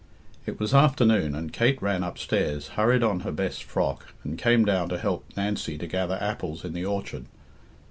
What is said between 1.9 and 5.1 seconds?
upstairs, hurried on her best frock, and came down to